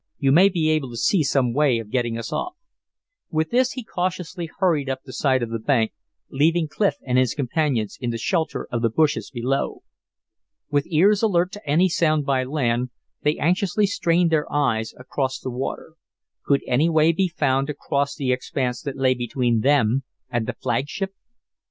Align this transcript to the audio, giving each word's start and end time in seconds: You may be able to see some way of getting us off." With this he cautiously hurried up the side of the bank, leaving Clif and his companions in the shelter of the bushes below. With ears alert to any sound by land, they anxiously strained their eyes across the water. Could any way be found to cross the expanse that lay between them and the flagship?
You 0.17 0.31
may 0.31 0.49
be 0.49 0.67
able 0.71 0.89
to 0.89 0.97
see 0.97 1.21
some 1.21 1.53
way 1.53 1.77
of 1.77 1.91
getting 1.91 2.17
us 2.17 2.33
off." 2.33 2.55
With 3.29 3.51
this 3.51 3.73
he 3.73 3.83
cautiously 3.83 4.49
hurried 4.57 4.89
up 4.89 5.03
the 5.05 5.13
side 5.13 5.43
of 5.43 5.51
the 5.51 5.59
bank, 5.59 5.93
leaving 6.31 6.67
Clif 6.67 6.95
and 7.05 7.19
his 7.19 7.35
companions 7.35 7.99
in 8.01 8.09
the 8.09 8.17
shelter 8.17 8.67
of 8.71 8.81
the 8.81 8.89
bushes 8.89 9.29
below. 9.29 9.83
With 10.71 10.87
ears 10.91 11.21
alert 11.21 11.51
to 11.51 11.69
any 11.69 11.87
sound 11.87 12.25
by 12.25 12.43
land, 12.45 12.89
they 13.21 13.37
anxiously 13.37 13.85
strained 13.85 14.31
their 14.31 14.51
eyes 14.51 14.95
across 14.97 15.39
the 15.39 15.51
water. 15.51 15.93
Could 16.45 16.63
any 16.65 16.89
way 16.89 17.11
be 17.11 17.27
found 17.27 17.67
to 17.67 17.75
cross 17.75 18.15
the 18.15 18.31
expanse 18.31 18.81
that 18.81 18.97
lay 18.97 19.13
between 19.13 19.59
them 19.59 20.01
and 20.31 20.47
the 20.47 20.53
flagship? 20.53 21.13